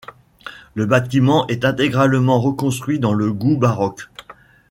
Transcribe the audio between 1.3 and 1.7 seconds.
est